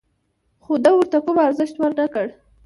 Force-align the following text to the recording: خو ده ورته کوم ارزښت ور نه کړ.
خو 0.63 0.73
ده 0.83 0.89
ورته 0.95 1.17
کوم 1.25 1.37
ارزښت 1.47 1.75
ور 1.77 1.91
نه 1.99 2.05
کړ. 2.13 2.25